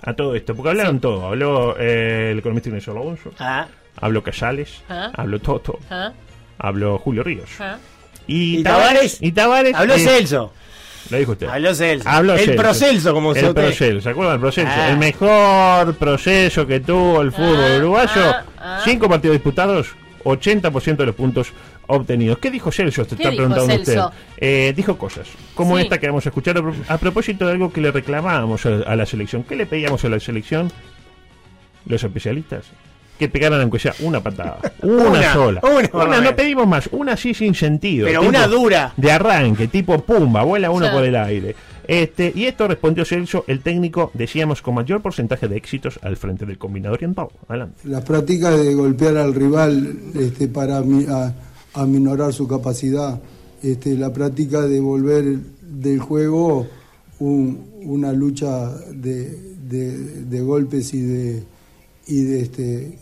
[0.01, 1.27] a todo esto, porque hablaron todo.
[1.27, 3.67] Habló eh, el economista Ignacio Alonso, Ah,
[4.01, 5.11] habló Casales, Ah.
[5.15, 6.11] habló Toto, ¿Ah?
[6.57, 7.49] habló Julio Ríos.
[7.59, 7.77] ¿Ah?
[8.27, 9.17] Y, ¿Y Tavares?
[9.21, 9.73] Y Tavares.
[9.75, 10.51] habló eh, Celso.
[11.09, 11.47] Lo dijo usted.
[11.47, 12.07] Habló Celso.
[12.09, 12.61] Habló el Celso.
[12.61, 14.67] procelso, como se El proceso, ¿se acuerdan del proceso?
[14.71, 14.89] Ah.
[14.89, 18.11] El mejor proceso que tuvo el fútbol Ah, uruguayo.
[18.25, 18.81] ah, ah.
[18.85, 19.89] Cinco partidos disputados,
[20.23, 21.51] 80% de los puntos
[21.87, 22.37] obtenidos.
[22.39, 23.03] ¿Qué dijo Celso?
[23.05, 24.07] Te ¿Qué está dijo preguntando Celso?
[24.07, 24.17] usted.
[24.37, 25.83] Eh, dijo cosas como Sí.
[25.83, 28.69] esta que vamos a escuchar a, pro- a propósito de algo que le reclamábamos a,
[28.85, 29.43] a la selección.
[29.43, 30.71] ¿Qué le pedíamos a la selección?
[31.85, 32.65] Los especialistas.
[33.19, 34.57] Que pegaran aunque sea una patada.
[34.81, 35.61] Una, Una, sola.
[35.63, 36.35] una, no bueno.
[36.35, 36.89] pedimos más.
[36.91, 38.07] Una así sin sentido.
[38.07, 38.91] Pero una dura.
[38.97, 40.91] De arranque, tipo pumba, vuela uno Sí.
[40.91, 41.55] por el aire.
[41.87, 46.45] Este, y esto respondió Celso, el técnico, decíamos, con mayor porcentaje de éxitos al frente
[46.45, 47.27] del combinador oriental.
[47.47, 47.81] Adelante.
[47.83, 51.33] Las prácticas de golpear al rival este, para mi- a-
[51.73, 53.21] aminorar su capacidad,
[53.61, 56.67] este, la práctica de volver del juego
[57.19, 61.43] un- una lucha de golpes y de,
[62.07, 62.97] y de, este,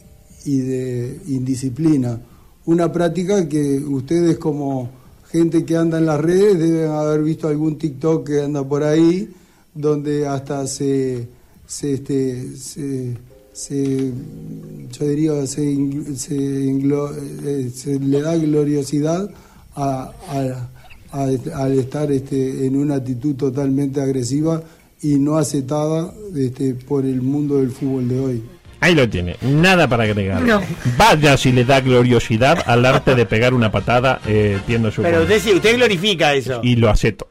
[0.45, 2.19] y de indisciplina.
[2.65, 4.89] Una práctica que ustedes como
[5.31, 9.29] gente que anda en las redes deben haber visto algún TikTok que anda por ahí,
[9.73, 11.27] donde hasta se,
[11.65, 13.17] se, este, se,
[13.53, 14.11] se-
[14.91, 15.75] yo diría, se,
[16.15, 19.29] se, eh, se le da gloriosidad
[19.75, 20.69] a, a-
[21.11, 24.61] a- al estar este, en una actitud totalmente agresiva
[25.01, 28.43] y no aceptada este, por el mundo del fútbol de hoy.
[28.79, 30.41] Ahí lo tiene, nada para agregar.
[30.41, 30.59] No.
[30.97, 35.21] Vaya si le da gloriosidad al arte de pegar una patada eh, tiendo su Pero
[35.21, 36.61] usted, sí, usted glorifica eso.
[36.63, 37.27] Y lo acepto.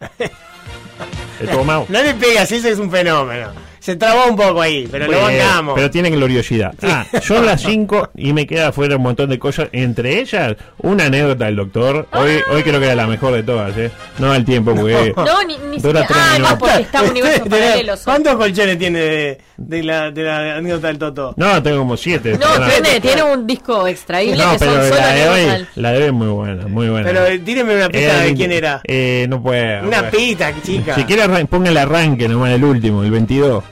[1.41, 1.87] He tomado.
[1.89, 3.49] No le pegas, eso es un fenómeno.
[3.81, 5.75] Se trabó un poco ahí, pero lo bancamos.
[5.75, 6.73] Pero tiene gloriosidad.
[6.83, 9.69] Ah, son las 5 y me queda afuera un montón de cosas.
[9.73, 12.07] Entre ellas, una anécdota del doctor.
[12.13, 13.91] Hoy, hoy creo que era la mejor de todas, ¿eh?
[14.19, 15.13] No da el tiempo porque.
[15.17, 16.07] No, ni, ni Dura siquiera.
[16.07, 18.01] tres Ah, no, porque está universos Tenés- paralelos.
[18.05, 21.35] ¿Cuántos colchones tiene de, de la, de la anécdota del Toto?
[21.37, 22.39] No, tengo como 7.
[22.39, 25.91] No, tiene, tiene un disco extraíble No, que pero son solo la de hoy, la
[25.93, 27.07] de hoy es muy buena, muy buena.
[27.07, 28.81] Pero eh, tíreme una pista Era de quién era.
[28.85, 29.87] Eh, no puedo.
[29.87, 30.95] Una pista, chica.
[30.95, 33.65] Si quiere, arran- ponga el arranque nomás, el último, el 22.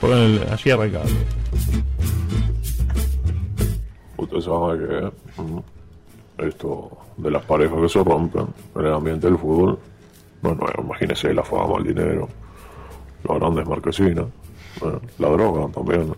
[0.00, 1.04] Ponga el- así arrancado.
[4.16, 4.78] Usted sabe
[6.38, 9.78] que esto de las parejas que se rompen en el ambiente del fútbol,
[10.42, 12.28] bueno, imagínese la fama, el dinero,
[13.28, 14.26] las grandes marquesinas,
[15.18, 16.14] la droga también,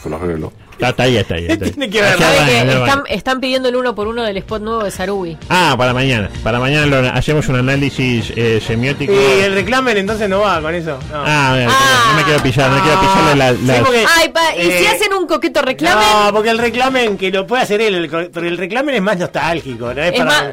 [0.00, 0.52] flagelo.
[0.72, 1.46] Está, está ahí, está ahí.
[1.48, 1.70] Está ahí.
[1.70, 2.12] Tiene que ver.
[2.14, 4.90] Así ¿Sabe arranca, que están, están pidiendo el uno por uno del spot nuevo de
[4.90, 5.36] Sarubi.
[5.48, 6.28] Ah, para mañana.
[6.42, 9.12] Para mañana lo- hacemos un análisis eh, semiótico.
[9.12, 10.98] Y el reclamen entonces no va con eso.
[11.12, 11.22] No.
[11.24, 11.66] Ah, mira,
[12.10, 14.62] no me quiero pillar, no me quiero pillarle la, la- Sí, porque- Ay, pa, ¿y
[14.62, 16.04] si Eh, hacen un coqueto reclamen?
[16.26, 19.18] No, porque el reclamen que lo puede hacer él, el pero el reclamen es más
[19.18, 20.44] nostálgico, no es, Es para, más,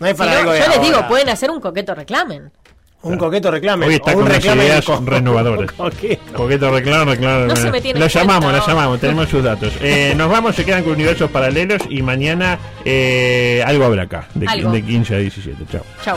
[0.00, 2.50] no es Si para algo de yo les digo, pueden hacer un coqueto reclamen.
[3.02, 3.88] Un coqueto reclamen.
[3.88, 5.72] Hoy está o un con unas reclamen ideas renovadoras.
[5.76, 6.32] coqueto.
[6.34, 7.46] Coqueto reclamo, reclamo.
[7.46, 7.72] No se reclamo.
[7.72, 8.66] me tiene lo en llamamos, cuenta, lo ¿no?
[8.68, 9.72] llamamos, tenemos sus datos.
[9.80, 14.46] Eh, nos vamos, se quedan con universos paralelos y mañana eh, algo habrá acá, de,
[14.46, 14.72] Algo.
[14.72, 15.64] de 15 a 17.
[15.70, 15.82] Chao.
[16.04, 16.16] Chao.